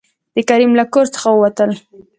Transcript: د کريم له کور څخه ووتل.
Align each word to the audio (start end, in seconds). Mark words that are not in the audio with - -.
د 0.35 0.37
کريم 0.49 0.71
له 0.79 0.85
کور 0.93 1.05
څخه 1.15 1.27
ووتل. 1.31 1.71